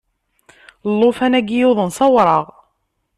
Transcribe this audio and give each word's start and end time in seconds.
Llufan-agi 0.99 1.57
yuḍen 1.59 1.89
sawraɣ. 1.97 2.45